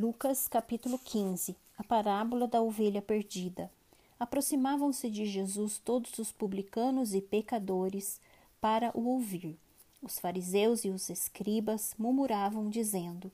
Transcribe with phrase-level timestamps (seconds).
[0.00, 3.68] Lucas capítulo 15 A parábola da ovelha perdida.
[4.16, 8.20] Aproximavam-se de Jesus todos os publicanos e pecadores
[8.60, 9.58] para o ouvir.
[10.00, 13.28] Os fariseus e os escribas murmuravam, dizendo: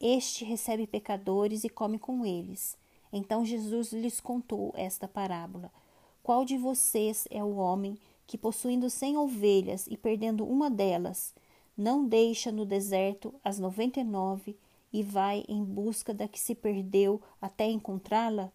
[0.00, 2.76] Este recebe pecadores e come com eles.
[3.12, 5.70] Então Jesus lhes contou esta parábola:
[6.24, 7.96] Qual de vocês é o homem
[8.26, 11.32] que, possuindo cem ovelhas e perdendo uma delas,
[11.78, 14.58] não deixa no deserto as noventa e nove
[14.92, 18.52] e vai em busca da que se perdeu até encontrá-la?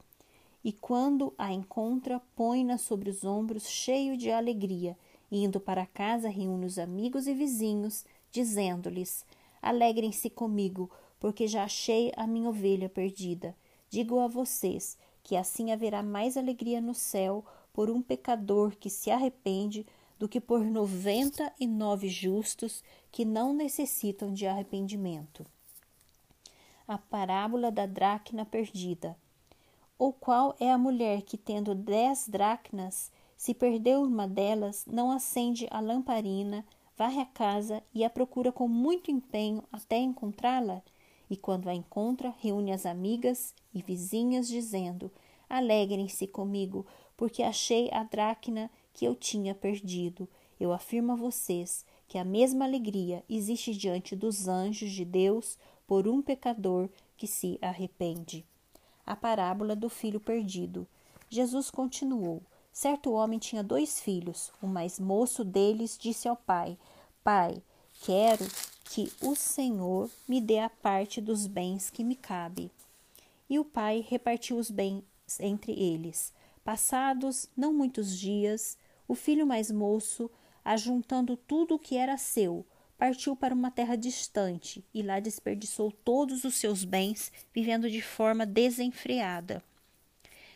[0.64, 4.98] E quando a encontra, põe-na sobre os ombros, cheio de alegria,
[5.32, 9.26] indo para casa, reúne os amigos e vizinhos, dizendo-lhes:
[9.62, 13.56] Alegrem-se comigo, porque já achei a minha ovelha perdida.
[13.90, 19.12] Digo a vocês que assim haverá mais alegria no céu por um pecador que se
[19.12, 19.86] arrepende
[20.18, 25.46] do que por noventa e nove justos que não necessitam de arrependimento
[26.88, 29.18] a parábola da dracna perdida.
[29.98, 35.68] Ou qual é a mulher que, tendo dez dracnas, se perdeu uma delas, não acende
[35.72, 36.66] a lamparina,
[36.98, 40.82] varre a casa e a procura com muito empenho até encontrá-la?
[41.30, 45.12] E quando a encontra, reúne as amigas e vizinhas, dizendo:
[45.50, 46.86] Alegrem-se comigo,
[47.18, 50.28] porque achei a dracna que eu tinha perdido.
[50.60, 56.08] Eu afirmo a vocês que a mesma alegria existe diante dos anjos de Deus por
[56.08, 58.46] um pecador que se arrepende.
[59.06, 60.88] A parábola do filho perdido.
[61.30, 64.52] Jesus continuou: Certo homem tinha dois filhos.
[64.62, 66.78] O mais moço deles disse ao pai:
[67.24, 67.62] Pai,
[68.02, 68.46] quero
[68.86, 72.72] que o Senhor me dê a parte dos bens que me cabe.
[73.50, 75.04] E o pai repartiu os bens
[75.40, 76.34] entre eles.
[76.64, 80.30] Passados não muitos dias, o filho mais moço,
[80.66, 82.66] ajuntando tudo o que era seu,
[82.98, 88.46] partiu para uma terra distante e lá desperdiçou todos os seus bens, vivendo de forma
[88.46, 89.64] desenfreada.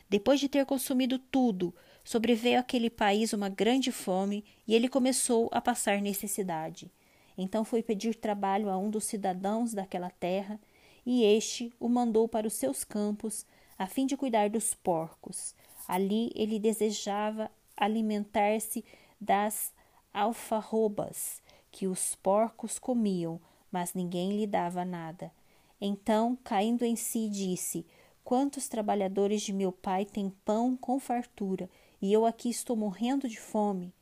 [0.09, 5.61] Depois de ter consumido tudo, sobreveio àquele país uma grande fome e ele começou a
[5.61, 6.89] passar necessidade.
[7.37, 10.59] Então foi pedir trabalho a um dos cidadãos daquela terra,
[11.05, 13.45] e este o mandou para os seus campos,
[13.77, 15.55] a fim de cuidar dos porcos.
[15.87, 18.83] Ali ele desejava alimentar-se
[19.21, 19.71] das
[20.13, 23.39] alfarrobas que os porcos comiam,
[23.71, 25.31] mas ninguém lhe dava nada.
[25.79, 27.85] Então, caindo em si, disse:
[28.23, 31.69] Quantos trabalhadores de meu pai têm pão com fartura,
[32.01, 33.93] e eu aqui estou morrendo de fome?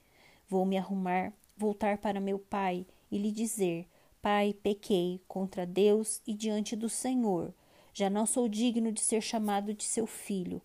[0.49, 3.87] Vou me arrumar, voltar para meu pai e lhe dizer:
[4.21, 7.53] Pai, pequei contra Deus e diante do Senhor.
[7.93, 10.61] Já não sou digno de ser chamado de seu filho.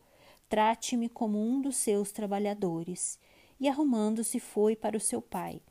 [0.49, 3.19] Trate-me como um dos seus trabalhadores.
[3.63, 5.63] E arrumando-se foi para o seu pai.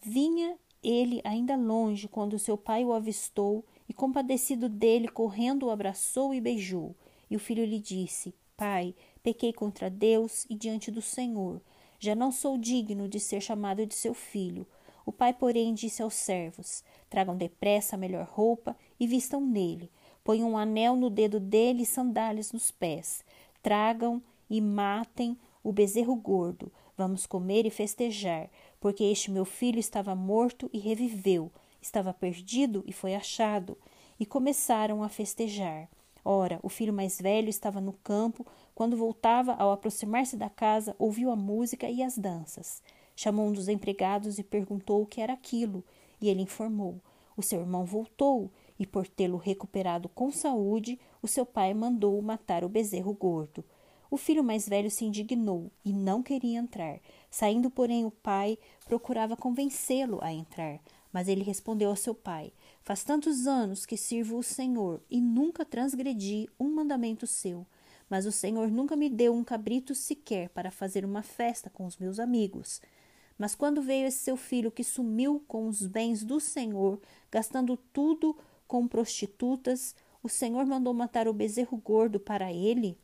[0.00, 6.32] Vinha ele ainda longe quando seu pai o avistou e, compadecido dele, correndo o abraçou
[6.32, 6.96] e beijou.
[7.28, 11.60] E o filho lhe disse: Pai, pequei contra Deus e diante do Senhor.
[11.98, 14.66] Já não sou digno de ser chamado de seu filho.
[15.04, 19.90] O pai, porém, disse aos servos: Tragam depressa a melhor roupa e vistam nele.
[20.24, 23.22] Ponham um anel no dedo dele e sandálias nos pés.
[23.62, 26.72] Tragam e matem o bezerro gordo.
[26.96, 32.92] Vamos comer e festejar, porque este meu filho estava morto e reviveu, estava perdido e
[32.92, 33.78] foi achado.
[34.20, 35.88] E começaram a festejar.
[36.24, 41.30] Ora, o filho mais velho estava no campo, quando voltava, ao aproximar-se da casa, ouviu
[41.30, 42.82] a música e as danças.
[43.16, 45.84] Chamou um dos empregados e perguntou o que era aquilo,
[46.20, 47.00] e ele informou.
[47.36, 52.64] O seu irmão voltou, e por tê-lo recuperado com saúde, o seu pai mandou matar
[52.64, 53.64] o bezerro gordo.
[54.12, 57.00] O filho mais velho se indignou e não queria entrar.
[57.30, 60.80] Saindo, porém, o pai procurava convencê-lo a entrar.
[61.10, 62.52] Mas ele respondeu ao seu pai:
[62.82, 67.66] Faz tantos anos que sirvo o Senhor e nunca transgredi um mandamento seu.
[68.10, 71.96] Mas o Senhor nunca me deu um cabrito sequer para fazer uma festa com os
[71.96, 72.82] meus amigos.
[73.38, 78.36] Mas quando veio esse seu filho que sumiu com os bens do Senhor, gastando tudo
[78.68, 82.98] com prostitutas, o Senhor mandou matar o bezerro gordo para ele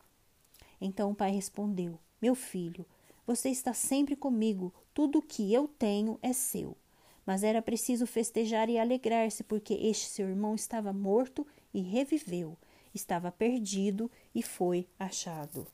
[0.80, 2.86] então o pai respondeu: Meu filho,
[3.26, 6.76] você está sempre comigo, tudo o que eu tenho é seu.
[7.26, 12.56] Mas era preciso festejar e alegrar-se, porque este seu irmão estava morto e reviveu,
[12.94, 15.66] estava perdido e foi achado.